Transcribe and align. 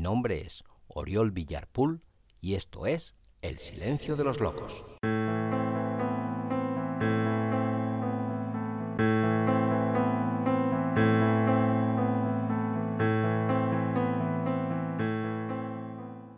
Mi 0.00 0.04
nombre 0.04 0.40
es 0.40 0.64
Oriol 0.88 1.30
Villarpool 1.30 2.00
y 2.40 2.54
esto 2.54 2.86
es 2.86 3.16
El 3.42 3.58
Silencio 3.58 4.16
de 4.16 4.24
los 4.24 4.40
Locos. 4.40 4.82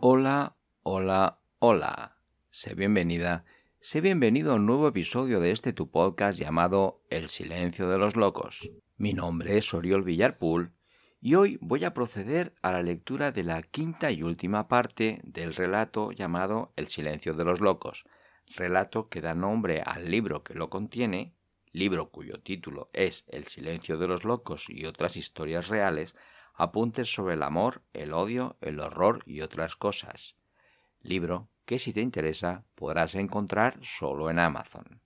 Hola, 0.01 0.57
hola, 0.83 1.39
hola. 1.59 2.17
Sé 2.49 2.75
bienvenida, 2.75 3.45
sé 3.79 4.01
bienvenido 4.01 4.51
a 4.51 4.55
un 4.55 4.65
nuevo 4.65 4.89
episodio 4.89 5.39
de 5.39 5.51
este 5.51 5.71
tu 5.71 5.89
podcast 5.89 6.37
llamado 6.37 7.01
El 7.09 7.29
Silencio 7.29 7.87
de 7.87 7.97
los 7.97 8.17
Locos. 8.17 8.69
Mi 8.97 9.13
nombre 9.13 9.57
es 9.57 9.73
Oriol 9.73 10.03
Villarpool 10.03 10.73
y 11.25 11.35
hoy 11.35 11.57
voy 11.61 11.85
a 11.85 11.93
proceder 11.93 12.53
a 12.61 12.73
la 12.73 12.81
lectura 12.81 13.31
de 13.31 13.43
la 13.43 13.61
quinta 13.61 14.11
y 14.11 14.23
última 14.23 14.67
parte 14.67 15.21
del 15.23 15.55
relato 15.55 16.11
llamado 16.11 16.73
El 16.75 16.87
silencio 16.87 17.33
de 17.33 17.45
los 17.45 17.61
locos, 17.61 18.03
relato 18.57 19.07
que 19.07 19.21
da 19.21 19.33
nombre 19.33 19.81
al 19.85 20.11
libro 20.11 20.43
que 20.43 20.53
lo 20.53 20.69
contiene, 20.69 21.33
libro 21.71 22.09
cuyo 22.09 22.41
título 22.41 22.89
es 22.91 23.23
El 23.29 23.45
silencio 23.45 23.97
de 23.97 24.09
los 24.09 24.25
locos 24.25 24.65
y 24.67 24.85
otras 24.85 25.15
historias 25.15 25.69
reales, 25.69 26.13
apuntes 26.55 27.13
sobre 27.13 27.35
el 27.35 27.43
amor, 27.43 27.83
el 27.93 28.11
odio, 28.11 28.57
el 28.59 28.81
horror 28.81 29.23
y 29.25 29.39
otras 29.39 29.77
cosas. 29.77 30.35
Libro 30.99 31.47
que 31.63 31.79
si 31.79 31.93
te 31.93 32.01
interesa 32.01 32.65
podrás 32.75 33.15
encontrar 33.15 33.79
solo 33.81 34.29
en 34.29 34.39
Amazon. 34.39 34.99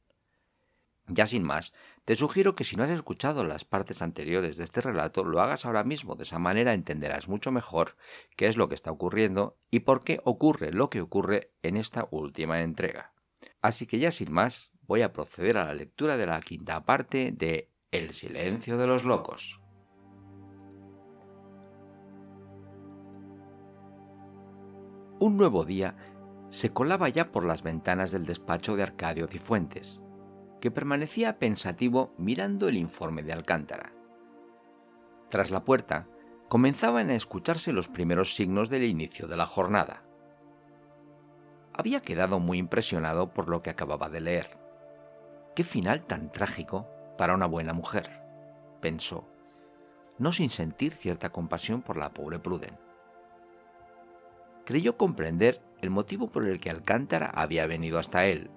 Ya 1.10 1.28
sin 1.28 1.44
más, 1.44 1.74
te 2.08 2.16
sugiero 2.16 2.54
que 2.54 2.64
si 2.64 2.78
no 2.78 2.84
has 2.84 2.90
escuchado 2.90 3.44
las 3.44 3.66
partes 3.66 4.02
anteriores 4.02 4.56
de 4.56 4.64
este 4.64 4.80
relato, 4.80 5.26
lo 5.26 5.42
hagas 5.42 5.66
ahora 5.66 5.84
mismo. 5.84 6.16
De 6.16 6.24
esa 6.24 6.40
manera 6.40 6.74
entenderás 6.74 7.28
mucho 7.28 7.52
mejor 7.52 7.98
qué 8.38 8.48
es 8.48 8.56
lo 8.56 8.70
que 8.70 8.76
está 8.76 8.92
ocurriendo 8.92 9.58
y 9.72 9.82
por 9.82 10.06
qué 10.06 10.22
ocurre 10.24 10.72
lo 10.72 10.90
que 10.90 11.02
ocurre 11.02 11.52
en 11.64 11.76
esta 11.76 12.08
última 12.10 12.62
entrega. 12.62 13.12
Así 13.62 13.88
que 13.88 14.00
ya 14.00 14.12
sin 14.12 14.32
más, 14.32 14.72
voy 14.84 15.02
a 15.02 15.12
proceder 15.12 15.58
a 15.58 15.66
la 15.66 15.74
lectura 15.74 16.16
de 16.16 16.28
la 16.28 16.40
quinta 16.40 16.86
parte 16.86 17.34
de 17.34 17.74
El 17.92 18.12
silencio 18.12 18.78
de 18.78 18.88
los 18.88 19.04
locos. 19.04 19.60
Un 25.20 25.36
nuevo 25.36 25.66
día 25.66 25.98
se 26.48 26.70
colaba 26.70 27.10
ya 27.10 27.26
por 27.34 27.44
las 27.44 27.64
ventanas 27.64 28.14
del 28.14 28.26
despacho 28.26 28.78
de 28.78 28.84
Arcadio 28.84 29.28
Cifuentes 29.28 30.00
que 30.60 30.72
permanecía 30.72 31.40
pensativo 31.40 32.14
mirando 32.18 32.68
el 32.68 32.78
informe 32.78 33.24
de 33.24 33.34
Alcántara. 33.34 33.92
Tras 35.30 35.52
la 35.52 35.64
puerta, 35.64 36.08
comenzaban 36.48 37.10
a 37.10 37.16
escucharse 37.16 37.74
los 37.74 37.90
primeros 37.90 38.36
signos 38.36 38.70
del 38.70 38.84
inicio 38.84 39.28
de 39.28 39.38
la 39.38 39.46
jornada. 39.46 40.04
Había 41.74 42.02
quedado 42.02 42.40
muy 42.40 42.58
impresionado 42.58 43.34
por 43.34 43.50
lo 43.50 43.62
que 43.62 43.70
acababa 43.70 44.10
de 44.10 44.22
leer. 44.22 44.58
Qué 45.56 45.64
final 45.64 46.06
tan 46.06 46.32
trágico 46.32 46.88
para 47.18 47.36
una 47.36 47.46
buena 47.46 47.74
mujer, 47.74 48.22
pensó, 48.82 49.28
no 50.18 50.32
sin 50.32 50.50
sentir 50.50 50.94
cierta 50.94 51.30
compasión 51.30 51.82
por 51.82 51.98
la 51.98 52.14
pobre 52.14 52.40
Pruden. 52.40 52.78
Creyó 54.66 54.98
comprender 54.98 55.62
el 55.82 55.90
motivo 55.90 56.28
por 56.28 56.46
el 56.46 56.60
que 56.60 56.70
Alcántara 56.70 57.28
había 57.28 57.68
venido 57.68 58.00
hasta 58.00 58.26
él 58.26 58.50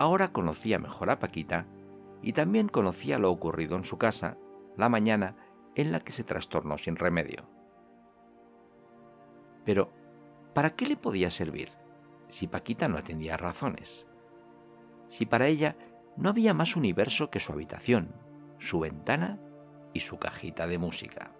Ahora 0.00 0.32
conocía 0.32 0.78
mejor 0.78 1.10
a 1.10 1.18
Paquita 1.18 1.66
y 2.22 2.32
también 2.32 2.68
conocía 2.68 3.18
lo 3.18 3.30
ocurrido 3.30 3.76
en 3.76 3.84
su 3.84 3.98
casa 3.98 4.38
la 4.78 4.88
mañana 4.88 5.36
en 5.74 5.92
la 5.92 6.00
que 6.00 6.12
se 6.12 6.24
trastornó 6.24 6.78
sin 6.78 6.96
remedio. 6.96 7.50
Pero, 9.66 9.92
¿para 10.54 10.70
qué 10.70 10.86
le 10.86 10.96
podía 10.96 11.30
servir 11.30 11.72
si 12.28 12.46
Paquita 12.46 12.88
no 12.88 12.96
atendía 12.96 13.36
razones? 13.36 14.06
Si 15.08 15.26
para 15.26 15.48
ella 15.48 15.76
no 16.16 16.30
había 16.30 16.54
más 16.54 16.76
universo 16.76 17.28
que 17.28 17.38
su 17.38 17.52
habitación, 17.52 18.14
su 18.58 18.80
ventana 18.80 19.38
y 19.92 20.00
su 20.00 20.18
cajita 20.18 20.66
de 20.66 20.78
música. 20.78 21.32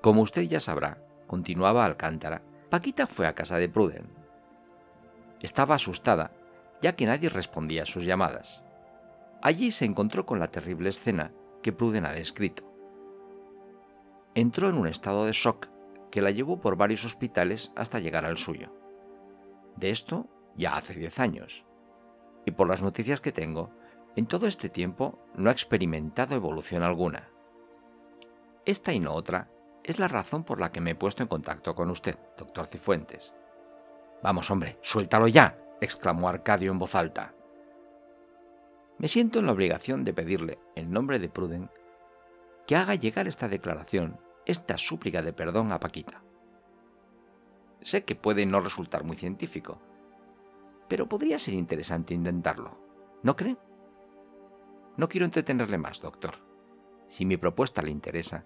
Como 0.00 0.22
usted 0.22 0.44
ya 0.44 0.60
sabrá, 0.60 1.04
continuaba 1.26 1.84
Alcántara, 1.84 2.40
Paquita 2.70 3.06
fue 3.06 3.26
a 3.26 3.34
casa 3.34 3.58
de 3.58 3.68
Pruden. 3.68 4.08
Estaba 5.40 5.74
asustada 5.76 6.32
ya 6.80 6.94
que 6.94 7.06
nadie 7.06 7.28
respondía 7.28 7.82
a 7.82 7.86
sus 7.86 8.04
llamadas. 8.04 8.64
Allí 9.42 9.70
se 9.70 9.84
encontró 9.84 10.26
con 10.26 10.38
la 10.38 10.48
terrible 10.48 10.88
escena 10.88 11.32
que 11.62 11.72
Pruden 11.72 12.06
ha 12.06 12.12
descrito. 12.12 12.64
Entró 14.34 14.68
en 14.68 14.76
un 14.76 14.86
estado 14.86 15.24
de 15.26 15.32
shock 15.32 15.68
que 16.10 16.22
la 16.22 16.30
llevó 16.30 16.60
por 16.60 16.76
varios 16.76 17.04
hospitales 17.04 17.72
hasta 17.76 17.98
llegar 17.98 18.24
al 18.24 18.38
suyo. 18.38 18.72
De 19.76 19.90
esto 19.90 20.26
ya 20.56 20.76
hace 20.76 20.94
diez 20.94 21.18
años. 21.20 21.64
Y 22.44 22.52
por 22.52 22.68
las 22.68 22.82
noticias 22.82 23.20
que 23.20 23.32
tengo, 23.32 23.70
en 24.16 24.26
todo 24.26 24.46
este 24.46 24.68
tiempo 24.68 25.18
no 25.34 25.50
ha 25.50 25.52
experimentado 25.52 26.34
evolución 26.34 26.82
alguna. 26.82 27.28
Esta 28.64 28.92
y 28.92 29.00
no 29.00 29.14
otra 29.14 29.50
es 29.84 29.98
la 29.98 30.08
razón 30.08 30.44
por 30.44 30.60
la 30.60 30.72
que 30.72 30.80
me 30.80 30.90
he 30.90 30.94
puesto 30.94 31.22
en 31.22 31.28
contacto 31.28 31.74
con 31.74 31.90
usted, 31.90 32.18
doctor 32.36 32.66
Cifuentes. 32.66 33.34
Vamos, 34.22 34.50
hombre, 34.50 34.78
suéltalo 34.82 35.28
ya, 35.28 35.56
exclamó 35.80 36.28
Arcadio 36.28 36.72
en 36.72 36.78
voz 36.78 36.94
alta. 36.94 37.34
Me 38.98 39.08
siento 39.08 39.38
en 39.38 39.46
la 39.46 39.52
obligación 39.52 40.04
de 40.04 40.12
pedirle, 40.12 40.58
en 40.74 40.90
nombre 40.90 41.18
de 41.18 41.28
Pruden, 41.28 41.70
que 42.66 42.76
haga 42.76 42.96
llegar 42.96 43.28
esta 43.28 43.48
declaración, 43.48 44.20
esta 44.44 44.76
súplica 44.76 45.22
de 45.22 45.32
perdón 45.32 45.72
a 45.72 45.80
Paquita. 45.80 46.22
Sé 47.80 48.04
que 48.04 48.16
puede 48.16 48.44
no 48.44 48.60
resultar 48.60 49.04
muy 49.04 49.16
científico, 49.16 49.80
pero 50.88 51.08
podría 51.08 51.38
ser 51.38 51.54
interesante 51.54 52.14
intentarlo, 52.14 52.78
¿no 53.22 53.36
cree? 53.36 53.56
No 54.96 55.08
quiero 55.08 55.26
entretenerle 55.26 55.78
más, 55.78 56.00
doctor. 56.00 56.34
Si 57.06 57.24
mi 57.24 57.36
propuesta 57.36 57.82
le 57.82 57.90
interesa, 57.90 58.44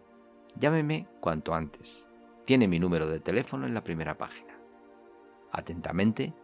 llámeme 0.56 1.08
cuanto 1.20 1.54
antes. 1.54 2.04
Tiene 2.44 2.68
mi 2.68 2.78
número 2.78 3.06
de 3.06 3.20
teléfono 3.20 3.66
en 3.66 3.74
la 3.74 3.82
primera 3.82 4.18
página. 4.18 4.58
Atentamente, 5.50 6.34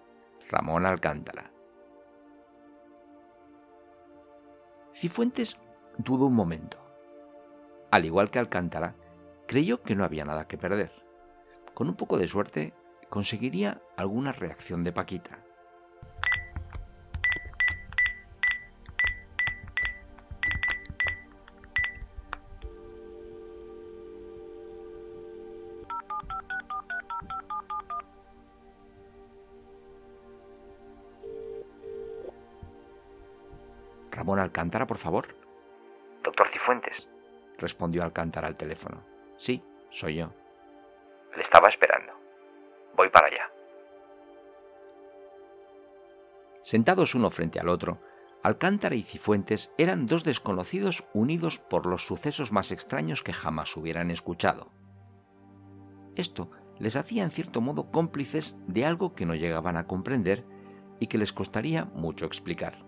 Ramón 0.48 0.86
Alcántara. 0.86 1.50
Cifuentes 4.94 5.56
dudó 5.98 6.26
un 6.26 6.34
momento. 6.34 6.78
Al 7.90 8.06
igual 8.06 8.30
que 8.30 8.38
Alcántara, 8.38 8.96
creyó 9.46 9.82
que 9.82 9.94
no 9.94 10.04
había 10.04 10.24
nada 10.24 10.48
que 10.48 10.56
perder. 10.56 10.92
Con 11.74 11.88
un 11.88 11.96
poco 11.96 12.16
de 12.16 12.28
suerte, 12.28 12.74
conseguiría 13.10 13.82
alguna 13.96 14.32
reacción 14.32 14.84
de 14.84 14.92
Paquita. 14.92 15.44
Ramón 34.18 34.40
Alcántara, 34.40 34.84
por 34.84 34.98
favor. 34.98 35.26
Doctor 36.24 36.48
Cifuentes. 36.48 37.08
Respondió 37.56 38.02
Alcántara 38.02 38.48
al 38.48 38.56
teléfono. 38.56 39.04
Sí, 39.36 39.62
soy 39.90 40.16
yo. 40.16 40.32
Le 41.36 41.42
estaba 41.42 41.68
esperando. 41.68 42.12
Voy 42.96 43.08
para 43.10 43.28
allá. 43.28 43.48
Sentados 46.62 47.14
uno 47.14 47.30
frente 47.30 47.60
al 47.60 47.68
otro, 47.68 48.00
Alcántara 48.42 48.96
y 48.96 49.02
Cifuentes 49.02 49.72
eran 49.78 50.06
dos 50.06 50.24
desconocidos 50.24 51.04
unidos 51.14 51.60
por 51.60 51.86
los 51.86 52.04
sucesos 52.04 52.50
más 52.50 52.72
extraños 52.72 53.22
que 53.22 53.32
jamás 53.32 53.76
hubieran 53.76 54.10
escuchado. 54.10 54.72
Esto 56.16 56.50
les 56.80 56.96
hacía 56.96 57.22
en 57.22 57.30
cierto 57.30 57.60
modo 57.60 57.92
cómplices 57.92 58.58
de 58.66 58.84
algo 58.84 59.14
que 59.14 59.26
no 59.26 59.36
llegaban 59.36 59.76
a 59.76 59.86
comprender 59.86 60.44
y 60.98 61.06
que 61.06 61.18
les 61.18 61.32
costaría 61.32 61.84
mucho 61.84 62.26
explicar. 62.26 62.87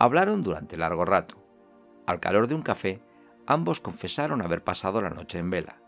Hablaron 0.00 0.44
durante 0.44 0.76
largo 0.76 1.04
rato. 1.04 1.36
Al 2.06 2.20
calor 2.20 2.46
de 2.46 2.54
un 2.54 2.62
café, 2.62 3.02
ambos 3.48 3.80
confesaron 3.80 4.42
haber 4.42 4.62
pasado 4.62 5.02
la 5.02 5.10
noche 5.10 5.40
en 5.40 5.50
vela. 5.50 5.80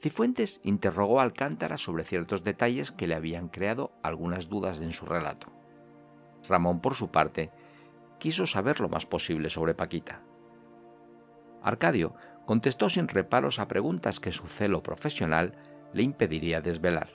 Cifuentes 0.00 0.60
interrogó 0.64 1.20
a 1.20 1.22
Alcántara 1.22 1.78
sobre 1.78 2.02
ciertos 2.02 2.42
detalles 2.42 2.90
que 2.90 3.06
le 3.06 3.14
habían 3.14 3.48
creado 3.48 3.92
algunas 4.02 4.48
dudas 4.48 4.80
en 4.80 4.90
su 4.90 5.06
relato. 5.06 5.52
Ramón, 6.48 6.80
por 6.80 6.94
su 6.94 7.12
parte, 7.12 7.52
quiso 8.18 8.44
saber 8.44 8.80
lo 8.80 8.88
más 8.88 9.06
posible 9.06 9.50
sobre 9.50 9.74
Paquita. 9.74 10.22
Arcadio 11.62 12.14
contestó 12.44 12.88
sin 12.88 13.06
reparos 13.06 13.60
a 13.60 13.68
preguntas 13.68 14.18
que 14.18 14.32
su 14.32 14.48
celo 14.48 14.82
profesional 14.82 15.54
le 15.92 16.02
impediría 16.02 16.60
desvelar. 16.60 17.10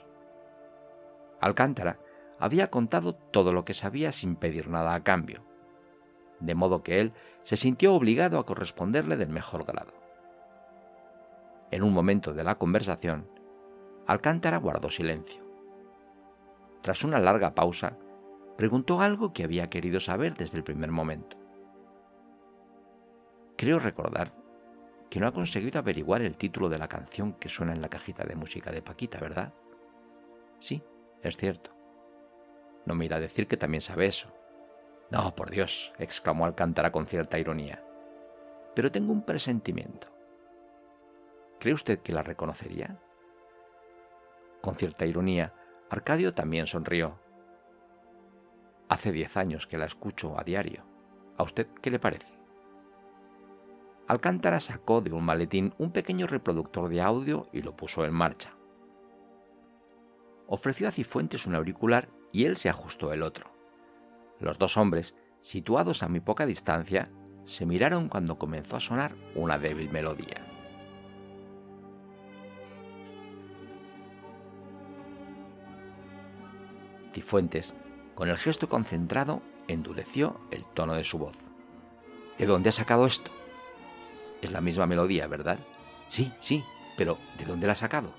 Alcántara 1.38 1.98
había 2.38 2.70
contado 2.70 3.14
todo 3.14 3.52
lo 3.52 3.66
que 3.66 3.74
sabía 3.74 4.10
sin 4.10 4.36
pedir 4.36 4.68
nada 4.68 4.94
a 4.94 5.04
cambio 5.04 5.51
de 6.42 6.54
modo 6.54 6.82
que 6.82 7.00
él 7.00 7.12
se 7.42 7.56
sintió 7.56 7.94
obligado 7.94 8.38
a 8.38 8.46
corresponderle 8.46 9.16
del 9.16 9.30
mejor 9.30 9.64
grado. 9.64 9.92
En 11.70 11.82
un 11.82 11.92
momento 11.92 12.34
de 12.34 12.44
la 12.44 12.56
conversación, 12.56 13.28
Alcántara 14.06 14.58
guardó 14.58 14.90
silencio. 14.90 15.42
Tras 16.82 17.04
una 17.04 17.18
larga 17.18 17.54
pausa, 17.54 17.96
preguntó 18.56 19.00
algo 19.00 19.32
que 19.32 19.44
había 19.44 19.70
querido 19.70 20.00
saber 20.00 20.34
desde 20.34 20.58
el 20.58 20.64
primer 20.64 20.90
momento. 20.90 21.36
Creo 23.56 23.78
recordar 23.78 24.34
que 25.08 25.20
no 25.20 25.28
ha 25.28 25.32
conseguido 25.32 25.78
averiguar 25.78 26.22
el 26.22 26.36
título 26.36 26.68
de 26.68 26.78
la 26.78 26.88
canción 26.88 27.34
que 27.34 27.48
suena 27.48 27.72
en 27.72 27.80
la 27.80 27.88
cajita 27.88 28.24
de 28.24 28.34
música 28.34 28.72
de 28.72 28.82
Paquita, 28.82 29.20
¿verdad? 29.20 29.54
Sí, 30.58 30.82
es 31.22 31.36
cierto. 31.36 31.70
No 32.86 32.94
me 32.94 33.04
irá 33.04 33.16
a 33.16 33.20
decir 33.20 33.46
que 33.46 33.56
también 33.56 33.80
sabe 33.80 34.06
eso. 34.06 34.28
No, 35.12 35.34
por 35.34 35.50
Dios, 35.50 35.92
exclamó 35.98 36.46
Alcántara 36.46 36.90
con 36.90 37.06
cierta 37.06 37.38
ironía. 37.38 37.84
Pero 38.74 38.90
tengo 38.90 39.12
un 39.12 39.26
presentimiento. 39.26 40.08
¿Cree 41.60 41.74
usted 41.74 41.98
que 41.98 42.14
la 42.14 42.22
reconocería? 42.22 42.98
Con 44.62 44.74
cierta 44.74 45.04
ironía, 45.04 45.52
Arcadio 45.90 46.32
también 46.32 46.66
sonrió. 46.66 47.20
Hace 48.88 49.12
diez 49.12 49.36
años 49.36 49.66
que 49.66 49.76
la 49.76 49.84
escucho 49.84 50.40
a 50.40 50.44
diario. 50.44 50.82
¿A 51.36 51.42
usted 51.42 51.66
qué 51.82 51.90
le 51.90 51.98
parece? 51.98 52.32
Alcántara 54.08 54.60
sacó 54.60 55.02
de 55.02 55.12
un 55.12 55.26
maletín 55.26 55.74
un 55.76 55.92
pequeño 55.92 56.26
reproductor 56.26 56.88
de 56.88 57.02
audio 57.02 57.50
y 57.52 57.60
lo 57.60 57.76
puso 57.76 58.06
en 58.06 58.14
marcha. 58.14 58.56
Ofreció 60.46 60.88
a 60.88 60.90
Cifuentes 60.90 61.44
un 61.44 61.54
auricular 61.54 62.08
y 62.32 62.46
él 62.46 62.56
se 62.56 62.70
ajustó 62.70 63.12
el 63.12 63.22
otro. 63.22 63.51
Los 64.42 64.58
dos 64.58 64.76
hombres, 64.76 65.14
situados 65.40 66.02
a 66.02 66.08
muy 66.08 66.18
poca 66.18 66.46
distancia, 66.46 67.12
se 67.44 67.64
miraron 67.64 68.08
cuando 68.08 68.38
comenzó 68.38 68.76
a 68.76 68.80
sonar 68.80 69.14
una 69.36 69.56
débil 69.56 69.88
melodía. 69.90 70.44
Cifuentes, 77.12 77.74
con 78.16 78.28
el 78.30 78.36
gesto 78.36 78.68
concentrado, 78.68 79.42
endureció 79.68 80.40
el 80.50 80.64
tono 80.64 80.94
de 80.94 81.04
su 81.04 81.18
voz. 81.18 81.36
¿De 82.36 82.46
dónde 82.46 82.70
ha 82.70 82.72
sacado 82.72 83.06
esto? 83.06 83.30
Es 84.40 84.50
la 84.50 84.60
misma 84.60 84.88
melodía, 84.88 85.28
¿verdad? 85.28 85.60
Sí, 86.08 86.32
sí, 86.40 86.64
pero 86.96 87.16
¿de 87.38 87.44
dónde 87.44 87.68
la 87.68 87.74
ha 87.74 87.76
sacado? 87.76 88.12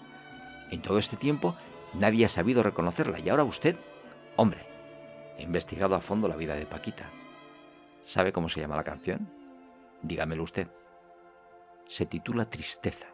En 0.72 0.82
todo 0.82 1.00
este 1.00 1.18
tiempo 1.18 1.58
nadie 1.94 2.24
ha 2.24 2.30
sabido 2.30 2.64
reconocerla 2.64 3.20
y 3.20 3.28
ahora 3.28 3.44
usted... 3.44 3.76
Hombre, 4.36 4.73
he 5.38 5.44
investigado 5.44 5.96
a 5.96 6.00
fondo 6.00 6.28
la 6.28 6.36
vida 6.36 6.56
de 6.56 6.66
Paquita. 6.66 7.10
¿Sabe 8.04 8.32
cómo 8.32 8.50
se 8.50 8.60
llama 8.60 8.76
la 8.76 8.84
canción? 8.84 9.30
Dígamelo 10.02 10.44
usted. 10.44 10.68
Se 11.86 12.06
titula 12.06 12.50
Tristeza. 12.50 13.08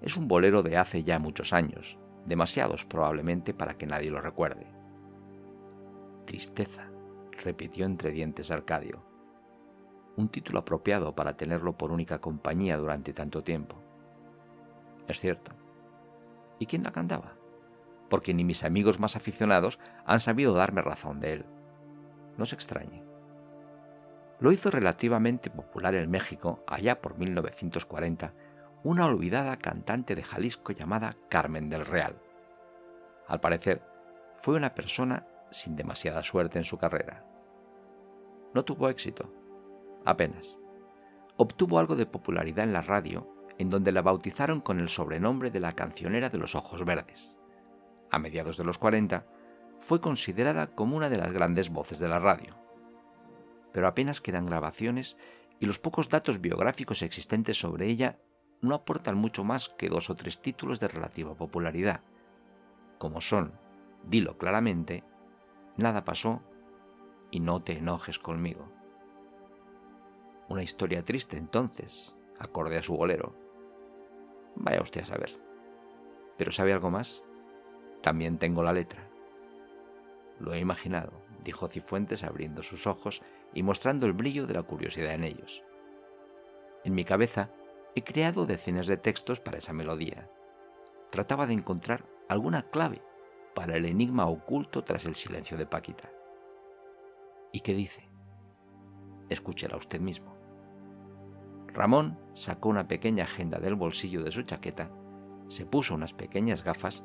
Es 0.00 0.16
un 0.16 0.28
bolero 0.28 0.62
de 0.62 0.76
hace 0.76 1.02
ya 1.02 1.18
muchos 1.18 1.52
años, 1.52 1.98
demasiados 2.26 2.84
probablemente 2.84 3.54
para 3.54 3.74
que 3.76 3.86
nadie 3.86 4.10
lo 4.10 4.20
recuerde. 4.20 4.66
Tristeza, 6.24 6.90
repitió 7.42 7.86
entre 7.86 8.10
dientes 8.10 8.50
Arcadio. 8.50 9.04
Un 10.16 10.28
título 10.28 10.60
apropiado 10.60 11.14
para 11.14 11.36
tenerlo 11.36 11.76
por 11.76 11.90
única 11.90 12.20
compañía 12.20 12.76
durante 12.76 13.12
tanto 13.12 13.42
tiempo. 13.42 13.76
Es 15.08 15.18
cierto. 15.20 15.52
¿Y 16.58 16.66
quién 16.66 16.84
la 16.84 16.92
cantaba? 16.92 17.34
Porque 18.08 18.34
ni 18.34 18.44
mis 18.44 18.64
amigos 18.64 19.00
más 19.00 19.16
aficionados 19.16 19.78
han 20.04 20.20
sabido 20.20 20.54
darme 20.54 20.82
razón 20.82 21.20
de 21.20 21.32
él. 21.32 21.46
No 22.36 22.46
se 22.46 22.54
extrañe. 22.54 23.04
Lo 24.40 24.52
hizo 24.52 24.70
relativamente 24.70 25.50
popular 25.50 25.94
en 25.94 26.10
México, 26.10 26.62
allá 26.66 27.00
por 27.00 27.16
1940, 27.16 28.34
una 28.82 29.06
olvidada 29.06 29.56
cantante 29.56 30.14
de 30.14 30.22
Jalisco 30.22 30.72
llamada 30.72 31.16
Carmen 31.30 31.70
del 31.70 31.86
Real. 31.86 32.20
Al 33.26 33.40
parecer, 33.40 33.82
fue 34.36 34.56
una 34.56 34.74
persona 34.74 35.26
sin 35.50 35.76
demasiada 35.76 36.22
suerte 36.22 36.58
en 36.58 36.64
su 36.64 36.76
carrera. 36.76 37.24
No 38.52 38.64
tuvo 38.64 38.88
éxito, 38.88 39.32
apenas. 40.04 40.58
Obtuvo 41.36 41.78
algo 41.78 41.96
de 41.96 42.06
popularidad 42.06 42.64
en 42.64 42.72
la 42.72 42.82
radio, 42.82 43.26
en 43.58 43.70
donde 43.70 43.92
la 43.92 44.02
bautizaron 44.02 44.60
con 44.60 44.80
el 44.80 44.88
sobrenombre 44.88 45.50
de 45.50 45.60
la 45.60 45.72
cancionera 45.72 46.28
de 46.28 46.38
los 46.38 46.54
ojos 46.54 46.84
verdes. 46.84 47.38
A 48.14 48.20
mediados 48.20 48.56
de 48.56 48.62
los 48.62 48.78
40, 48.78 49.26
fue 49.80 50.00
considerada 50.00 50.68
como 50.68 50.96
una 50.96 51.10
de 51.10 51.18
las 51.18 51.32
grandes 51.32 51.68
voces 51.68 51.98
de 51.98 52.06
la 52.06 52.20
radio. 52.20 52.54
Pero 53.72 53.88
apenas 53.88 54.20
quedan 54.20 54.46
grabaciones 54.46 55.16
y 55.58 55.66
los 55.66 55.80
pocos 55.80 56.10
datos 56.10 56.40
biográficos 56.40 57.02
existentes 57.02 57.58
sobre 57.58 57.88
ella 57.88 58.20
no 58.60 58.76
aportan 58.76 59.16
mucho 59.16 59.42
más 59.42 59.68
que 59.68 59.88
dos 59.88 60.10
o 60.10 60.14
tres 60.14 60.40
títulos 60.40 60.78
de 60.78 60.86
relativa 60.86 61.34
popularidad, 61.34 62.02
como 62.98 63.20
son, 63.20 63.58
dilo 64.04 64.38
claramente, 64.38 65.02
nada 65.76 66.04
pasó 66.04 66.40
y 67.32 67.40
no 67.40 67.64
te 67.64 67.78
enojes 67.78 68.20
conmigo. 68.20 68.70
Una 70.48 70.62
historia 70.62 71.04
triste 71.04 71.36
entonces, 71.36 72.14
acorde 72.38 72.78
a 72.78 72.82
su 72.82 72.96
bolero. 72.96 73.34
Vaya 74.54 74.82
usted 74.82 75.00
a 75.00 75.06
saber. 75.06 75.36
¿Pero 76.38 76.52
sabe 76.52 76.72
algo 76.72 76.92
más? 76.92 77.24
También 78.04 78.36
tengo 78.36 78.62
la 78.62 78.74
letra. 78.74 79.08
Lo 80.38 80.52
he 80.52 80.58
imaginado, 80.58 81.10
dijo 81.42 81.68
Cifuentes 81.68 82.22
abriendo 82.22 82.62
sus 82.62 82.86
ojos 82.86 83.22
y 83.54 83.62
mostrando 83.62 84.04
el 84.04 84.12
brillo 84.12 84.46
de 84.46 84.52
la 84.52 84.62
curiosidad 84.62 85.14
en 85.14 85.24
ellos. 85.24 85.62
En 86.84 86.94
mi 86.94 87.06
cabeza 87.06 87.48
He 87.96 88.02
creado 88.02 88.44
decenas 88.44 88.88
de 88.88 88.98
textos 88.98 89.40
para 89.40 89.56
esa 89.56 89.72
melodía. 89.72 90.28
Trataba 91.10 91.46
de 91.46 91.54
encontrar 91.54 92.04
alguna 92.28 92.68
clave 92.68 93.00
para 93.54 93.76
el 93.76 93.86
enigma 93.86 94.26
oculto 94.26 94.84
tras 94.84 95.06
el 95.06 95.14
silencio 95.14 95.56
de 95.56 95.64
Paquita. 95.64 96.10
¿Y 97.52 97.60
qué 97.60 97.72
dice? 97.72 98.10
Escúchela 99.30 99.76
usted 99.78 100.00
mismo. 100.00 100.36
Ramón 101.68 102.18
sacó 102.34 102.68
una 102.68 102.86
pequeña 102.86 103.24
agenda 103.24 103.60
del 103.60 103.76
bolsillo 103.76 104.22
de 104.24 104.32
su 104.32 104.42
chaqueta, 104.42 104.90
se 105.48 105.64
puso 105.64 105.94
unas 105.94 106.12
pequeñas 106.12 106.64
gafas 106.64 107.04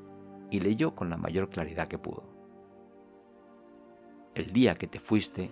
y 0.49 0.59
leyó 0.59 0.95
con 0.95 1.09
la 1.09 1.17
mayor 1.17 1.49
claridad 1.49 1.87
que 1.87 1.97
pudo. 1.97 2.23
El 4.35 4.51
día 4.51 4.75
que 4.75 4.87
te 4.87 4.99
fuiste, 4.99 5.49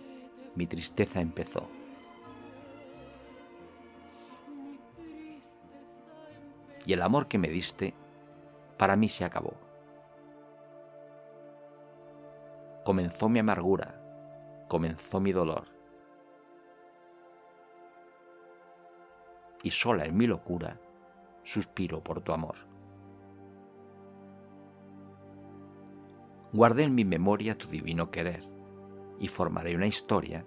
mi 0.56 0.68
tristeza 0.68 1.20
empezó. 1.22 1.70
y 6.88 6.94
el 6.94 7.02
amor 7.02 7.28
que 7.28 7.38
me 7.38 7.50
diste, 7.50 7.94
para 8.78 8.96
mí 8.96 9.10
se 9.10 9.26
acabó. 9.26 9.54
Comenzó 12.86 13.28
mi 13.28 13.40
amargura, 13.40 14.02
comenzó 14.70 15.20
mi 15.20 15.34
dolor. 15.34 15.66
Y 19.64 19.72
sola 19.72 20.06
en 20.06 20.16
mi 20.16 20.28
locura, 20.28 20.80
suspiro 21.44 22.02
por 22.02 22.22
tu 22.22 22.32
amor. 22.32 22.56
Guardé 26.54 26.84
en 26.84 26.96
mi 26.96 27.04
memoria 27.04 27.58
tu 27.58 27.68
divino 27.68 28.10
querer 28.10 28.44
y 29.20 29.28
formaré 29.28 29.76
una 29.76 29.88
historia 29.88 30.46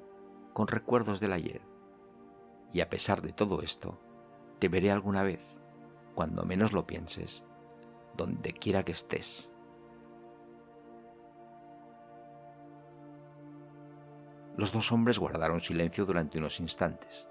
con 0.55 0.67
recuerdos 0.67 1.21
del 1.21 1.33
ayer. 1.33 1.61
Y 2.73 2.81
a 2.81 2.89
pesar 2.89 3.21
de 3.21 3.33
todo 3.33 3.63
esto, 3.63 4.01
te 4.59 4.69
veré 4.69 4.91
alguna 4.91 5.23
vez 5.23 5.61
cuando 6.15 6.45
menos 6.45 6.73
lo 6.73 6.87
pienses, 6.87 7.45
donde 8.17 8.53
quiera 8.53 8.83
que 8.83 8.93
estés. 8.93 9.51
Los 14.57 14.73
dos 14.73 14.93
hombres 14.93 15.19
guardaron 15.19 15.61
silencio 15.61 16.05
durante 16.05 16.39
unos 16.39 16.61
instantes. 16.61 17.27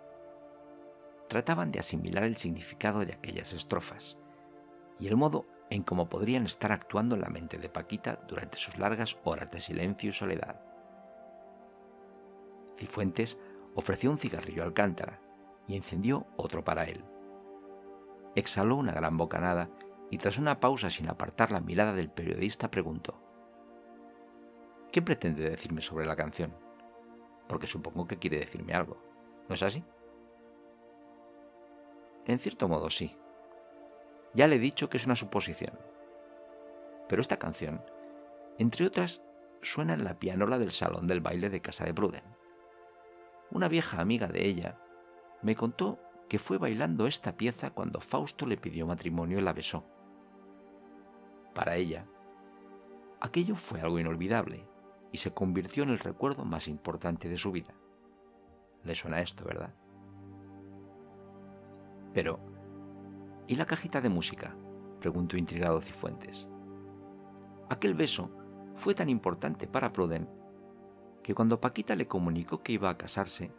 Trataban 1.28 1.72
de 1.72 1.80
asimilar 1.80 2.24
el 2.24 2.36
significado 2.36 3.06
de 3.06 3.14
aquellas 3.14 3.54
estrofas 3.54 4.18
y 5.00 5.08
el 5.08 5.16
modo 5.16 5.46
en 5.70 5.84
cómo 5.84 6.10
podrían 6.10 6.46
estar 6.46 6.72
actuando 6.72 7.16
en 7.16 7.22
la 7.22 7.30
mente 7.30 7.58
de 7.58 7.70
Paquita 7.70 8.20
durante 8.28 8.58
sus 8.58 8.78
largas 8.78 9.18
horas 9.24 9.52
de 9.52 9.60
silencio 9.60 10.10
y 10.10 10.14
soledad. 10.14 10.62
Cifuentes 12.78 13.38
ofreció 13.76 14.10
un 14.10 14.18
cigarrillo 14.18 14.64
al 14.64 14.74
cántara 14.74 15.20
y 15.68 15.76
encendió 15.76 16.28
otro 16.38 16.64
para 16.64 16.86
él. 16.86 17.04
Exhaló 18.36 18.76
una 18.78 18.94
gran 18.94 19.18
bocanada 19.18 19.70
y 20.10 20.18
tras 20.18 20.38
una 20.38 20.60
pausa 20.60 20.90
sin 20.90 21.08
apartar 21.08 21.52
la 21.52 21.62
mirada 21.62 21.94
del 21.94 22.10
periodista 22.10 22.72
preguntó, 22.72 23.22
¿Qué 24.92 25.04
pretende 25.04 25.48
decirme 25.48 25.82
sobre 25.82 26.08
la 26.08 26.16
canción? 26.16 26.56
Porque 27.48 27.68
supongo 27.68 28.08
que 28.08 28.18
quiere 28.18 28.40
decirme 28.40 28.74
algo, 28.74 28.98
¿no 29.48 29.54
es 29.54 29.62
así? 29.62 29.84
En 32.26 32.40
cierto 32.40 32.68
modo 32.68 32.90
sí. 32.90 33.16
Ya 34.34 34.48
le 34.48 34.56
he 34.56 34.60
dicho 34.60 34.90
que 34.90 34.98
es 34.98 35.06
una 35.06 35.16
suposición. 35.16 35.78
Pero 37.08 37.22
esta 37.22 37.38
canción, 37.38 37.82
entre 38.58 38.86
otras, 38.86 39.22
suena 39.62 39.94
en 39.94 40.04
la 40.04 40.20
pianola 40.20 40.58
del 40.60 40.72
salón 40.72 41.08
del 41.08 41.22
baile 41.22 41.50
de 41.50 41.62
casa 41.62 41.86
de 41.86 41.92
Bruden. 41.92 42.24
Una 43.52 43.68
vieja 43.68 44.00
amiga 44.00 44.28
de 44.28 44.46
ella 44.46 44.80
me 45.42 45.56
contó 45.56 46.00
que 46.28 46.40
fue 46.40 46.58
bailando 46.58 47.08
esta 47.08 47.36
pieza 47.36 47.72
cuando 47.72 48.00
Fausto 48.00 48.46
le 48.46 48.58
pidió 48.58 48.86
matrimonio 48.86 49.40
y 49.40 49.42
la 49.42 49.54
besó. 49.54 49.84
Para 51.56 51.76
ella, 51.76 52.06
aquello 53.20 53.56
fue 53.56 53.82
algo 53.82 54.00
inolvidable 54.00 54.68
y 55.12 55.18
se 55.18 55.34
convirtió 55.34 55.84
en 55.84 55.90
el 55.90 56.00
recuerdo 56.00 56.46
más 56.46 56.68
importante 56.68 57.28
de 57.28 57.38
su 57.38 57.52
vida. 57.52 57.74
Le 58.84 58.94
suena 58.94 59.22
esto, 59.22 59.44
¿verdad? 59.44 59.74
Pero, 62.14 62.40
¿y 63.50 63.56
la 63.56 63.66
cajita 63.66 64.00
de 64.00 64.10
música? 64.10 64.56
preguntó 65.00 65.36
intrigado 65.36 65.82
Cifuentes. 65.82 66.48
Aquel 67.68 67.96
beso 67.96 68.30
fue 68.76 68.94
tan 68.94 69.10
importante 69.10 69.66
para 69.66 69.92
Pruden 69.92 70.30
que 71.24 71.34
cuando 71.34 71.60
Paquita 71.60 71.96
le 71.96 72.08
comunicó 72.08 72.62
que 72.62 72.74
iba 72.74 72.92
a 72.92 72.98
casarse, 72.98 73.52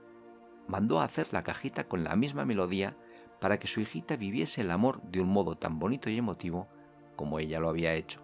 mandó 0.68 1.00
a 1.00 1.04
hacer 1.04 1.32
la 1.32 1.42
cajita 1.42 1.88
con 1.88 2.04
la 2.04 2.14
misma 2.14 2.44
melodía 2.44 2.96
para 3.40 3.58
que 3.58 3.66
su 3.66 3.80
hijita 3.80 4.16
viviese 4.16 4.60
el 4.60 4.70
amor 4.70 5.02
de 5.02 5.20
un 5.20 5.28
modo 5.28 5.56
tan 5.56 5.80
bonito 5.80 6.08
y 6.08 6.16
emotivo 6.16 6.66
como 7.16 7.40
ella 7.40 7.58
lo 7.58 7.68
había 7.68 7.94
hecho. 7.94 8.22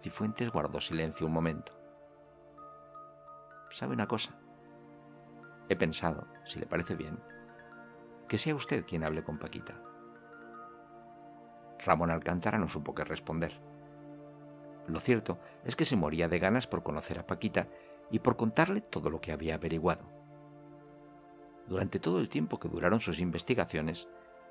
Cifuentes 0.00 0.50
guardó 0.50 0.80
silencio 0.80 1.26
un 1.26 1.32
momento. 1.32 1.72
¿Sabe 3.70 3.94
una 3.94 4.08
cosa? 4.08 4.34
He 5.68 5.76
pensado, 5.76 6.26
si 6.44 6.58
le 6.58 6.66
parece 6.66 6.96
bien, 6.96 7.20
que 8.26 8.38
sea 8.38 8.56
usted 8.56 8.84
quien 8.84 9.04
hable 9.04 9.22
con 9.22 9.38
Paquita. 9.38 9.80
Ramón 11.84 12.10
Alcántara 12.10 12.58
no 12.58 12.68
supo 12.68 12.94
qué 12.94 13.04
responder. 13.04 13.60
Lo 14.86 15.00
cierto 15.00 15.38
es 15.64 15.76
que 15.76 15.84
se 15.84 15.96
moría 15.96 16.28
de 16.28 16.38
ganas 16.38 16.66
por 16.66 16.82
conocer 16.82 17.18
a 17.18 17.26
Paquita 17.26 17.68
y 18.10 18.18
por 18.18 18.36
contarle 18.36 18.80
todo 18.80 19.10
lo 19.10 19.20
que 19.20 19.32
había 19.32 19.54
averiguado. 19.54 20.04
Durante 21.68 22.00
todo 22.00 22.18
el 22.18 22.28
tiempo 22.28 22.58
que 22.58 22.68
duraron 22.68 23.00
sus 23.00 23.20
investigaciones, 23.20 24.08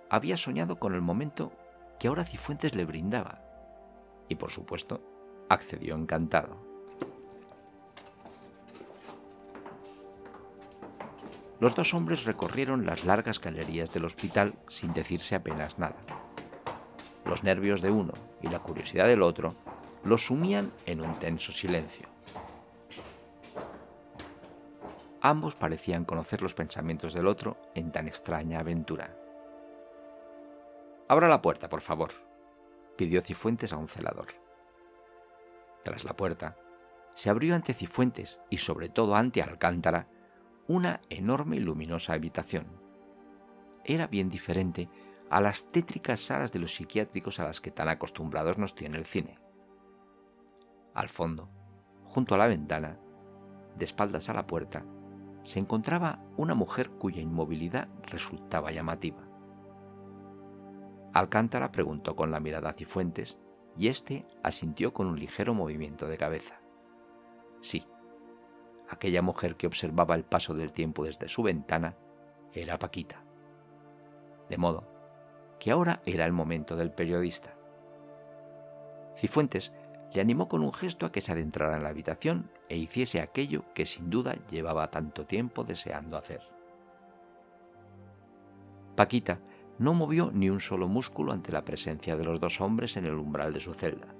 había 0.09 0.37
soñado 0.37 0.79
con 0.79 0.93
el 0.95 1.01
momento 1.01 1.51
que 1.99 2.07
ahora 2.07 2.23
Cifuentes 2.23 2.75
le 2.75 2.85
brindaba, 2.85 3.41
y 4.29 4.35
por 4.35 4.51
supuesto, 4.51 5.01
accedió 5.49 5.95
encantado. 5.95 6.57
Los 11.59 11.75
dos 11.75 11.93
hombres 11.93 12.23
recorrieron 12.23 12.85
las 12.85 13.03
largas 13.03 13.41
galerías 13.41 13.91
del 13.91 14.05
hospital 14.05 14.53
sin 14.69 14.93
decirse 14.93 15.35
apenas 15.35 15.77
nada. 15.77 15.97
Los 17.29 17.43
nervios 17.43 17.83
de 17.83 17.91
uno 17.91 18.13
y 18.41 18.47
la 18.47 18.57
curiosidad 18.57 19.05
del 19.05 19.21
otro 19.21 19.53
los 20.03 20.25
sumían 20.25 20.73
en 20.87 20.99
un 20.99 21.19
tenso 21.19 21.51
silencio. 21.51 22.07
Ambos 25.21 25.53
parecían 25.53 26.05
conocer 26.05 26.41
los 26.41 26.55
pensamientos 26.55 27.13
del 27.13 27.27
otro 27.27 27.57
en 27.75 27.91
tan 27.91 28.07
extraña 28.07 28.61
aventura. 28.61 29.15
Abra 31.07 31.27
la 31.27 31.39
puerta, 31.43 31.69
por 31.69 31.81
favor, 31.81 32.13
pidió 32.97 33.21
Cifuentes 33.21 33.73
a 33.73 33.77
un 33.77 33.89
celador. 33.89 34.29
Tras 35.83 36.05
la 36.05 36.15
puerta, 36.15 36.57
se 37.13 37.29
abrió 37.29 37.53
ante 37.53 37.75
Cifuentes 37.75 38.41
y 38.49 38.57
sobre 38.57 38.89
todo 38.89 39.15
ante 39.15 39.43
Alcántara 39.43 40.07
una 40.67 40.99
enorme 41.11 41.57
y 41.57 41.59
luminosa 41.59 42.13
habitación. 42.13 42.65
Era 43.85 44.07
bien 44.07 44.29
diferente 44.29 44.89
a 45.29 45.41
las 45.41 45.71
tétricas 45.71 46.21
salas 46.21 46.51
de 46.51 46.59
los 46.59 46.73
psiquiátricos 46.73 47.39
a 47.39 47.45
las 47.45 47.61
que 47.61 47.71
tan 47.71 47.87
acostumbrados 47.87 48.57
nos 48.57 48.73
tiene 48.73 48.97
el 48.97 49.05
cine. 49.05 49.37
Al 50.93 51.09
fondo, 51.09 51.49
junto 52.03 52.33
a 52.33 52.37
la 52.37 52.47
ventana, 52.47 52.99
de 53.75 53.85
espaldas 53.85 54.29
a 54.29 54.33
la 54.33 54.47
puerta, 54.47 54.85
se 55.43 55.59
encontraba 55.59 56.19
una 56.35 56.55
mujer 56.55 56.89
cuya 56.89 57.21
inmovilidad 57.21 57.87
resultaba 58.07 58.71
llamativa. 58.71 59.23
Alcántara 61.13 61.71
preguntó 61.71 62.15
con 62.15 62.31
la 62.31 62.39
mirada 62.39 62.69
a 62.69 62.73
Cifuentes 62.73 63.39
y 63.77 63.87
éste 63.87 64.25
asintió 64.43 64.93
con 64.93 65.07
un 65.07 65.19
ligero 65.19 65.53
movimiento 65.53 66.07
de 66.07 66.17
cabeza. 66.17 66.59
Sí, 67.61 67.85
aquella 68.89 69.21
mujer 69.21 69.55
que 69.55 69.67
observaba 69.67 70.15
el 70.15 70.23
paso 70.23 70.53
del 70.53 70.73
tiempo 70.73 71.05
desde 71.05 71.29
su 71.29 71.43
ventana 71.43 71.95
era 72.51 72.79
Paquita. 72.79 73.23
De 74.49 74.57
modo 74.57 74.98
que 75.59 75.71
ahora 75.71 76.01
era 76.05 76.25
el 76.25 76.31
momento 76.31 76.75
del 76.75 76.91
periodista. 76.91 77.53
Cifuentes 79.17 79.73
le 80.13 80.21
animó 80.21 80.47
con 80.47 80.63
un 80.63 80.73
gesto 80.73 81.05
a 81.05 81.11
que 81.11 81.21
se 81.21 81.31
adentrara 81.31 81.77
en 81.77 81.83
la 81.83 81.89
habitación 81.89 82.49
e 82.67 82.77
hiciese 82.77 83.21
aquello 83.21 83.65
que 83.73 83.85
sin 83.85 84.09
duda 84.09 84.35
llevaba 84.49 84.89
tanto 84.89 85.25
tiempo 85.25 85.63
deseando 85.63 86.17
hacer. 86.17 86.41
Paquita 88.95 89.39
no 89.77 89.93
movió 89.93 90.31
ni 90.33 90.49
un 90.49 90.59
solo 90.59 90.87
músculo 90.87 91.31
ante 91.31 91.51
la 91.51 91.63
presencia 91.63 92.17
de 92.17 92.23
los 92.23 92.39
dos 92.39 92.59
hombres 92.59 92.97
en 92.97 93.05
el 93.05 93.15
umbral 93.15 93.53
de 93.53 93.61
su 93.61 93.73
celda. 93.73 94.13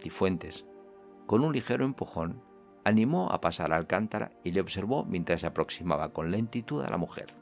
Cifuentes, 0.00 0.64
con 1.26 1.42
un 1.42 1.52
ligero 1.52 1.84
empujón, 1.84 2.42
animó 2.84 3.30
a 3.30 3.40
pasar 3.40 3.72
a 3.72 3.76
Alcántara 3.76 4.32
y 4.42 4.52
le 4.52 4.60
observó 4.60 5.04
mientras 5.04 5.42
se 5.42 5.46
aproximaba 5.46 6.12
con 6.12 6.30
lentitud 6.30 6.82
a 6.82 6.90
la 6.90 6.96
mujer. 6.96 7.41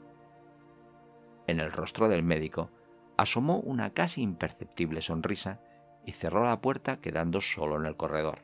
En 1.47 1.59
el 1.59 1.71
rostro 1.71 2.07
del 2.07 2.23
médico 2.23 2.69
asomó 3.17 3.59
una 3.59 3.91
casi 3.93 4.21
imperceptible 4.21 5.01
sonrisa 5.01 5.61
y 6.05 6.13
cerró 6.13 6.45
la 6.45 6.61
puerta 6.61 7.01
quedando 7.01 7.41
solo 7.41 7.77
en 7.77 7.85
el 7.85 7.95
corredor. 7.95 8.43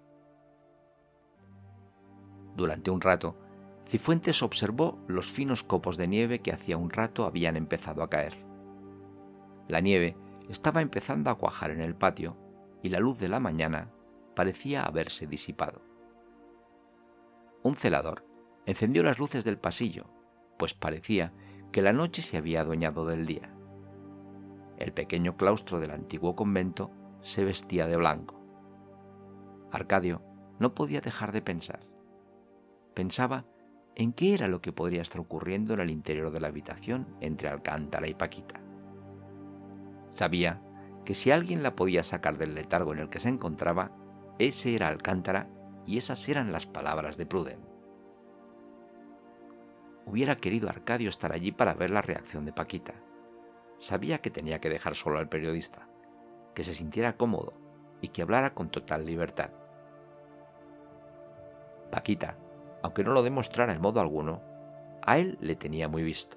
Durante 2.56 2.92
un 2.92 3.02
rato, 3.02 3.38
Cifuentes 3.88 4.44
observó 4.44 5.00
los 5.08 5.32
finos 5.32 5.64
copos 5.64 5.96
de 5.96 6.08
nieve 6.08 6.40
que 6.40 6.52
hacía 6.52 6.78
un 6.78 6.90
rato 6.90 7.26
habían 7.26 7.56
empezado 7.56 8.04
a 8.04 8.10
caer. 8.10 8.34
La 9.68 9.80
nieve 9.80 10.18
estaba 10.50 10.82
empezando 10.82 11.30
a 11.30 11.36
cuajar 11.36 11.72
en 11.72 11.82
el 11.82 11.96
patio 11.96 12.36
y 12.84 12.90
la 12.90 13.00
luz 13.00 13.20
de 13.20 13.30
la 13.30 13.40
mañana 13.40 13.92
parecía 14.36 14.84
haberse 14.84 15.28
disipado. 15.28 15.82
Un 17.64 17.76
celador 17.76 18.26
encendió 18.66 19.04
las 19.04 19.20
luces 19.20 19.44
del 19.44 19.58
pasillo, 19.58 20.06
pues 20.58 20.74
parecía 20.74 21.34
que 21.72 21.82
la 21.82 21.94
noche 21.94 22.22
se 22.22 22.38
había 22.38 22.62
adueñado 22.62 23.06
del 23.06 23.26
día. 23.26 23.50
El 24.78 24.94
pequeño 24.94 25.38
claustro 25.38 25.80
del 25.80 25.92
antiguo 25.92 26.36
convento 26.36 26.92
se 27.22 27.44
vestía 27.44 27.88
de 27.88 27.98
blanco. 27.98 28.40
Arcadio 29.72 30.22
no 30.60 30.74
podía 30.74 31.02
dejar 31.02 31.32
de 31.32 31.42
pensar. 31.42 31.80
Pensaba 32.94 33.46
en 33.96 34.14
qué 34.14 34.34
era 34.34 34.48
lo 34.48 34.62
que 34.62 34.72
podría 34.72 35.02
estar 35.02 35.20
ocurriendo 35.20 35.74
en 35.74 35.80
el 35.80 35.90
interior 35.90 36.32
de 36.32 36.40
la 36.40 36.48
habitación 36.48 37.08
entre 37.20 37.50
Alcántara 37.50 38.08
y 38.08 38.14
Paquita. 38.14 38.62
Sabía 40.12 40.62
que 41.04 41.14
si 41.14 41.32
alguien 41.32 41.64
la 41.64 41.76
podía 41.76 42.04
sacar 42.04 42.38
del 42.38 42.54
letargo 42.54 42.94
en 42.94 43.00
el 43.00 43.10
que 43.10 43.20
se 43.20 43.30
encontraba, 43.30 43.92
ese 44.40 44.76
era 44.76 44.88
Alcántara 44.88 45.50
y 45.86 45.98
esas 45.98 46.28
eran 46.30 46.52
las 46.52 46.66
palabras 46.66 47.18
de 47.18 47.26
Pruden. 47.26 47.77
Hubiera 50.08 50.38
querido 50.38 50.70
Arcadio 50.70 51.10
estar 51.10 51.34
allí 51.34 51.52
para 51.52 51.74
ver 51.74 51.92
la 51.92 52.02
reacción 52.02 52.46
de 52.46 52.54
Paquita. 52.54 52.94
Sabía 53.78 54.20
que 54.20 54.32
tenía 54.32 54.60
que 54.60 54.70
dejar 54.70 54.96
solo 54.96 55.20
al 55.20 55.28
periodista 55.28 55.88
que 56.56 56.64
se 56.64 56.74
sintiera 56.74 57.18
cómodo 57.18 57.54
y 58.02 58.08
que 58.08 58.24
hablara 58.24 58.56
con 58.56 58.70
total 58.70 59.06
libertad. 59.06 59.52
Paquita, 61.92 62.36
aunque 62.82 63.04
no 63.04 63.12
lo 63.12 63.22
demostrara 63.22 63.74
en 63.74 63.80
modo 63.80 64.00
alguno, 64.00 64.42
a 65.04 65.20
él 65.20 65.38
le 65.40 65.56
tenía 65.56 65.88
muy 65.88 66.02
visto. 66.02 66.36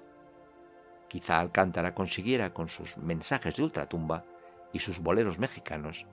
Quizá 1.07 1.39
Alcántara 1.39 1.95
consiguiera 1.95 2.53
con 2.53 2.67
sus 2.67 2.97
mensajes 2.97 3.55
de 3.55 3.63
ultratumba 3.63 4.25
y 4.73 4.79
sus 4.79 4.99
boleros 4.99 5.39
mexicanos 5.39 6.05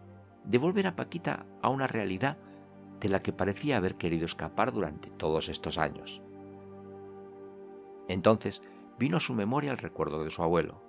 devolver 0.43 0.87
a 0.87 0.97
Paquita 0.97 1.45
a 1.61 1.69
una 1.69 1.87
realidad 1.87 2.39
de 3.01 3.11
la 3.11 3.21
que 3.21 3.35
parecía 3.35 3.77
haber 3.77 3.97
querido 3.97 4.25
escapar 4.25 4.73
durante 4.73 5.11
todos 5.11 5.51
estos 5.51 5.77
años. 5.77 6.23
Entonces 8.09 8.63
vino 8.99 9.19
a 9.19 9.21
su 9.21 9.35
memoria 9.35 9.71
el 9.71 9.79
recuerdo 9.79 10.25
de 10.25 10.31
su 10.31 10.43
abuelo, 10.43 10.83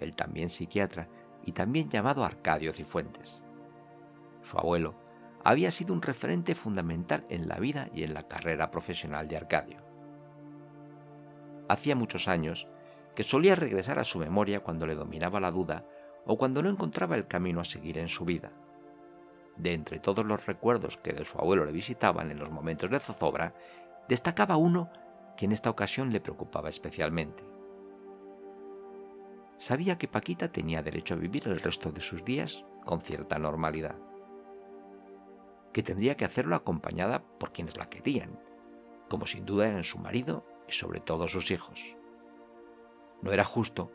el 0.00 0.14
también 0.14 0.50
psiquiatra 0.50 1.06
y 1.44 1.52
también 1.52 1.88
llamado 1.88 2.24
Arcadio 2.24 2.72
Cifuentes. 2.72 3.42
Su 4.42 4.58
abuelo 4.58 4.94
había 5.44 5.70
sido 5.70 5.94
un 5.94 6.02
referente 6.02 6.54
fundamental 6.54 7.24
en 7.28 7.48
la 7.48 7.58
vida 7.58 7.88
y 7.94 8.02
en 8.02 8.14
la 8.14 8.24
carrera 8.24 8.70
profesional 8.70 9.28
de 9.28 9.36
Arcadio. 9.36 9.78
Hacía 11.68 11.94
muchos 11.96 12.28
años 12.28 12.66
que 13.14 13.22
solía 13.22 13.54
regresar 13.54 13.98
a 13.98 14.04
su 14.04 14.18
memoria 14.18 14.60
cuando 14.60 14.86
le 14.86 14.94
dominaba 14.94 15.40
la 15.40 15.50
duda 15.50 15.84
o 16.26 16.36
cuando 16.36 16.62
no 16.62 16.68
encontraba 16.68 17.16
el 17.16 17.26
camino 17.26 17.60
a 17.60 17.64
seguir 17.64 17.98
en 17.98 18.08
su 18.08 18.24
vida. 18.24 18.52
De 19.56 19.72
entre 19.72 20.00
todos 20.00 20.24
los 20.26 20.46
recuerdos 20.46 20.98
que 20.98 21.12
de 21.12 21.24
su 21.24 21.38
abuelo 21.38 21.64
le 21.64 21.72
visitaban 21.72 22.30
en 22.30 22.38
los 22.38 22.50
momentos 22.50 22.90
de 22.90 23.00
zozobra, 23.00 23.54
destacaba 24.08 24.56
uno 24.56 24.90
que 25.36 25.44
en 25.44 25.52
esta 25.52 25.70
ocasión 25.70 26.12
le 26.12 26.20
preocupaba 26.20 26.68
especialmente 26.68 27.44
sabía 29.58 29.98
que 29.98 30.08
Paquita 30.08 30.52
tenía 30.52 30.82
derecho 30.82 31.14
a 31.14 31.18
vivir 31.18 31.46
el 31.46 31.60
resto 31.60 31.90
de 31.90 32.00
sus 32.00 32.24
días 32.24 32.64
con 32.84 33.00
cierta 33.00 33.38
normalidad, 33.38 33.96
que 35.72 35.82
tendría 35.82 36.16
que 36.16 36.24
hacerlo 36.24 36.56
acompañada 36.56 37.22
por 37.38 37.52
quienes 37.52 37.76
la 37.76 37.88
querían, 37.88 38.38
como 39.08 39.26
sin 39.26 39.44
duda 39.44 39.68
eran 39.68 39.84
su 39.84 39.98
marido 39.98 40.44
y 40.68 40.72
sobre 40.72 41.00
todo 41.00 41.28
sus 41.28 41.50
hijos. 41.50 41.96
No 43.22 43.32
era 43.32 43.44
justo 43.44 43.90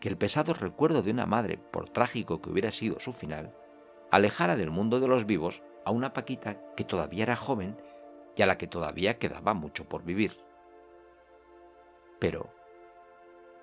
que 0.00 0.08
el 0.08 0.16
pesado 0.16 0.54
recuerdo 0.54 1.02
de 1.02 1.10
una 1.10 1.26
madre, 1.26 1.58
por 1.58 1.90
trágico 1.90 2.40
que 2.40 2.50
hubiera 2.50 2.70
sido 2.70 3.00
su 3.00 3.12
final, 3.12 3.54
alejara 4.10 4.56
del 4.56 4.70
mundo 4.70 5.00
de 5.00 5.08
los 5.08 5.26
vivos 5.26 5.62
a 5.84 5.90
una 5.90 6.12
Paquita 6.12 6.60
que 6.76 6.84
todavía 6.84 7.24
era 7.24 7.36
joven 7.36 7.76
y 8.36 8.42
a 8.42 8.46
la 8.46 8.56
que 8.56 8.68
todavía 8.68 9.18
quedaba 9.18 9.54
mucho 9.54 9.88
por 9.88 10.04
vivir. 10.04 10.47
Pero, 12.18 12.52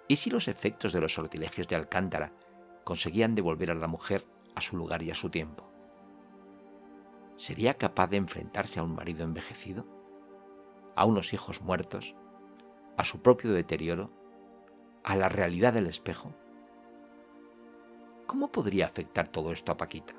¿y 0.07 0.15
si 0.15 0.29
los 0.29 0.47
efectos 0.47 0.93
de 0.93 1.01
los 1.01 1.13
sortilegios 1.13 1.67
de 1.67 1.75
Alcántara 1.75 2.31
conseguían 2.83 3.35
devolver 3.35 3.71
a 3.71 3.75
la 3.75 3.87
mujer 3.87 4.25
a 4.55 4.61
su 4.61 4.77
lugar 4.77 5.03
y 5.03 5.11
a 5.11 5.15
su 5.15 5.29
tiempo? 5.29 5.69
¿Sería 7.37 7.73
capaz 7.73 8.07
de 8.07 8.17
enfrentarse 8.17 8.79
a 8.79 8.83
un 8.83 8.95
marido 8.95 9.23
envejecido? 9.23 9.85
¿A 10.95 11.05
unos 11.05 11.33
hijos 11.33 11.61
muertos? 11.61 12.15
¿A 12.97 13.03
su 13.03 13.21
propio 13.21 13.51
deterioro? 13.51 14.11
¿A 15.03 15.17
la 15.17 15.27
realidad 15.27 15.73
del 15.73 15.87
espejo? 15.87 16.33
¿Cómo 18.25 18.51
podría 18.51 18.85
afectar 18.85 19.27
todo 19.27 19.51
esto 19.51 19.71
a 19.71 19.77
Paquita? 19.77 20.13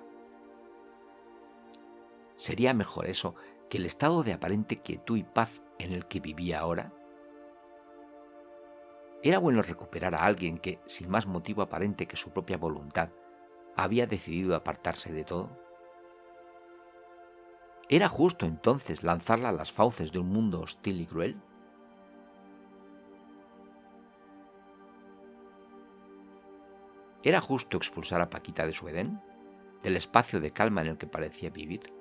¿Sería 2.36 2.74
mejor 2.74 3.06
eso 3.06 3.34
que 3.70 3.78
el 3.78 3.86
estado 3.86 4.22
de 4.22 4.34
aparente 4.34 4.82
quietud 4.82 5.16
y 5.16 5.24
paz 5.24 5.62
en 5.78 5.92
el 5.92 6.06
que 6.06 6.20
vivía 6.20 6.60
ahora? 6.60 6.92
¿Era 9.26 9.40
bueno 9.40 9.60
recuperar 9.60 10.14
a 10.14 10.24
alguien 10.24 10.56
que, 10.56 10.78
sin 10.86 11.10
más 11.10 11.26
motivo 11.26 11.60
aparente 11.60 12.06
que 12.06 12.16
su 12.16 12.30
propia 12.30 12.58
voluntad, 12.58 13.10
había 13.74 14.06
decidido 14.06 14.54
apartarse 14.54 15.12
de 15.12 15.24
todo? 15.24 15.50
¿Era 17.88 18.08
justo 18.08 18.46
entonces 18.46 19.02
lanzarla 19.02 19.48
a 19.48 19.52
las 19.52 19.72
fauces 19.72 20.12
de 20.12 20.20
un 20.20 20.28
mundo 20.28 20.60
hostil 20.60 21.00
y 21.00 21.06
cruel? 21.06 21.42
¿Era 27.24 27.40
justo 27.40 27.78
expulsar 27.78 28.20
a 28.20 28.30
Paquita 28.30 28.64
de 28.64 28.74
su 28.74 28.86
Edén, 28.86 29.20
del 29.82 29.96
espacio 29.96 30.40
de 30.40 30.52
calma 30.52 30.82
en 30.82 30.86
el 30.86 30.98
que 30.98 31.08
parecía 31.08 31.50
vivir? 31.50 31.92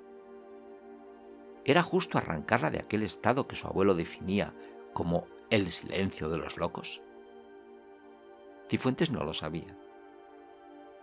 ¿Era 1.64 1.82
justo 1.82 2.20
arrancarla 2.20 2.70
de 2.70 2.78
aquel 2.78 3.02
estado 3.02 3.48
que 3.48 3.56
su 3.56 3.66
abuelo 3.66 3.96
definía 3.96 4.54
como 4.94 5.26
el 5.50 5.72
silencio 5.72 6.30
de 6.30 6.38
los 6.38 6.58
locos? 6.58 7.02
Cifuentes 8.70 9.12
no 9.12 9.24
lo 9.24 9.34
sabía. 9.34 9.78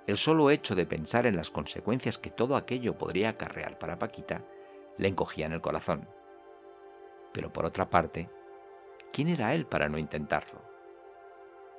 El 0.07 0.17
solo 0.17 0.51
hecho 0.51 0.75
de 0.75 0.87
pensar 0.87 1.27
en 1.27 1.37
las 1.37 1.51
consecuencias 1.51 2.19
que 2.19 2.31
todo 2.31 2.57
aquello 2.57 2.99
podría 2.99 3.31
acarrear 3.31 3.79
para 3.79 3.99
Paquita 3.99 4.45
le 4.99 5.09
encogía 5.09 5.47
en 5.47 5.53
el 5.53 5.61
corazón. 5.61 6.09
Pero 7.33 7.53
por 7.53 7.65
otra 7.65 7.89
parte, 7.89 8.29
¿quién 9.13 9.29
era 9.29 9.55
él 9.55 9.65
para 9.65 9.89
no 9.89 9.99
intentarlo? 9.99 10.61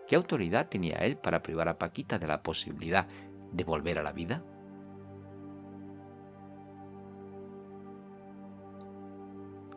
¿Qué 0.07 0.15
autoridad 0.15 0.69
tenía 0.69 0.97
él 0.97 1.17
para 1.17 1.43
privar 1.43 1.67
a 1.67 1.77
Paquita 1.77 2.17
de 2.17 2.27
la 2.27 2.41
posibilidad 2.41 3.07
de 3.51 3.63
volver 3.63 3.99
a 3.99 4.03
la 4.03 4.13
vida? 4.13 4.43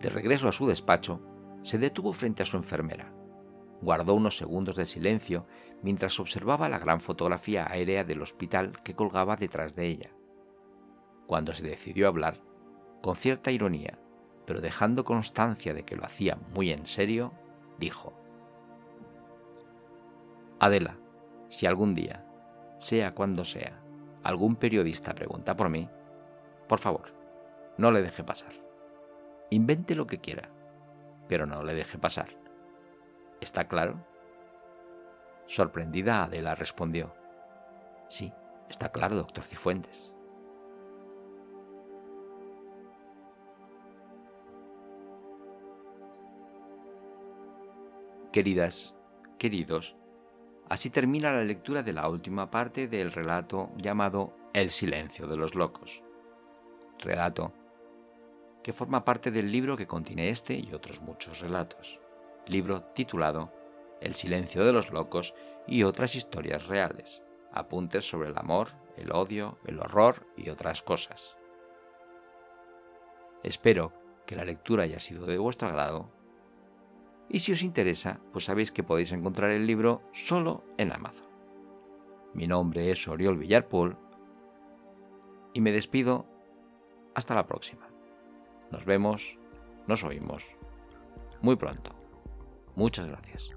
De 0.01 0.09
regreso 0.09 0.49
a 0.49 0.53
su 0.53 0.67
despacho, 0.67 1.21
se 1.63 1.79
detuvo 1.79 2.13
frente 2.13 2.43
a 2.43 2.47
su 2.47 2.57
enfermera. 2.57 3.13
Guardó 3.81 4.15
unos 4.15 4.37
segundos 4.37 4.77
de 4.77 4.87
silencio 4.87 5.47
mientras 5.83 6.19
observaba 6.21 6.69
la 6.69 6.79
gran 6.79 7.01
fotografía 7.01 7.71
aérea 7.71 8.05
del 8.05 8.23
hospital 8.23 8.79
que 8.85 8.95
colgaba 8.95 9.37
detrás 9.37 9.75
de 9.75 9.87
ella. 9.87 10.11
Cuando 11.27 11.53
se 11.53 11.67
decidió 11.67 12.09
hablar, 12.09 12.41
con 13.03 13.17
cierta 13.17 13.51
ironía, 13.51 13.99
pero 14.47 14.61
dejando 14.61 15.05
constancia 15.05 15.75
de 15.75 15.85
que 15.85 15.97
lo 15.97 16.05
hacía 16.05 16.39
muy 16.55 16.71
en 16.71 16.87
serio, 16.87 17.33
dijo, 17.79 18.13
Adela, 20.59 20.97
si 21.49 21.67
algún 21.67 21.95
día, 21.95 22.25
sea 22.79 23.15
cuando 23.15 23.45
sea, 23.45 23.81
algún 24.23 24.57
periodista 24.57 25.15
pregunta 25.15 25.57
por 25.57 25.69
mí, 25.69 25.89
por 26.69 26.79
favor, 26.79 27.13
no 27.77 27.91
le 27.91 28.03
deje 28.03 28.25
pasar. 28.25 28.53
Invente 29.51 29.95
lo 29.95 30.07
que 30.07 30.19
quiera, 30.19 30.51
pero 31.29 31.47
no 31.47 31.63
le 31.63 31.75
deje 31.75 31.99
pasar. 31.99 32.29
¿Está 33.41 33.69
claro? 33.69 34.05
Sorprendida, 35.47 36.25
Adela 36.25 36.55
respondió, 36.55 37.15
Sí, 38.09 38.33
está 38.69 38.91
claro, 38.91 39.17
doctor 39.17 39.45
Cifuentes. 39.45 40.13
Queridas, 48.33 48.95
queridos, 49.39 49.97
así 50.69 50.91
termina 50.91 51.33
la 51.33 51.43
lectura 51.43 51.83
de 51.83 51.93
la 51.93 52.09
última 52.09 52.51
parte 52.51 52.87
del 52.87 53.13
relato 53.13 53.71
llamado 53.77 54.37
El 54.53 54.71
silencio 54.71 55.27
de 55.27 55.37
los 55.37 55.55
locos. 55.55 56.03
Relato 56.99 57.51
que 58.63 58.73
forma 58.73 59.05
parte 59.05 59.31
del 59.31 59.53
libro 59.53 59.77
que 59.77 59.87
contiene 59.87 60.29
este 60.29 60.55
y 60.55 60.75
otros 60.75 61.01
muchos 61.01 61.39
relatos. 61.39 62.01
Libro 62.47 62.83
titulado 62.95 63.53
El 64.01 64.15
silencio 64.15 64.65
de 64.65 64.73
los 64.73 64.91
locos 64.91 65.35
y 65.67 65.83
otras 65.83 66.15
historias 66.15 66.67
reales. 66.67 67.23
Apuntes 67.53 68.09
sobre 68.09 68.29
el 68.29 68.39
amor, 68.39 68.69
el 68.97 69.13
odio, 69.13 69.59
el 69.65 69.81
horror 69.81 70.27
y 70.37 70.51
otras 70.51 70.83
cosas. 70.83 71.37
Espero 73.43 73.93
que 74.27 74.37
la 74.37 74.45
lectura 74.45 74.85
haya 74.85 74.99
sido 74.99 75.27
de 75.27 75.39
vuestro 75.39 75.69
agrado. 75.69 76.11
Y 77.29 77.41
si 77.41 77.53
os 77.53 77.63
interesa, 77.63 78.21
pues 78.33 78.45
sabéis 78.45 78.73
que 78.73 78.83
podéis 78.83 79.13
encontrar 79.13 79.51
el 79.51 79.67
libro 79.67 80.03
solo 80.13 80.65
en 80.79 80.93
Amazon. 80.93 81.29
Mi 82.35 82.47
nombre 82.47 82.91
es 82.91 83.09
Oriol 83.09 83.39
Villarpool 83.39 83.97
y 85.55 85.61
me 85.61 85.73
despido 85.73 86.27
hasta 87.15 87.35
la 87.35 87.47
próxima. 87.47 87.89
Nos 88.71 88.85
vemos, 88.85 89.39
nos 89.87 90.05
oímos 90.05 90.45
muy 91.41 91.57
pronto. 91.57 91.93
Muchas 92.75 93.07
gracias. 93.07 93.57